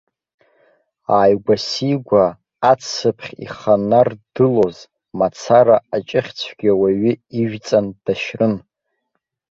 [1.17, 2.25] Ааигәа-сигәа
[2.71, 4.77] ацыԥхь иханарддылоз
[5.17, 8.55] мацара аҷыхь цәгьа уаҩы ижәҵан дашьрын.